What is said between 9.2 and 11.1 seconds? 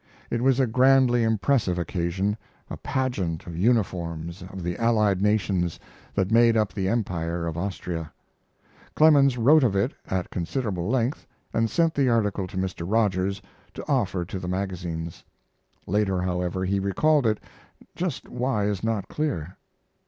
wrote of it at considerable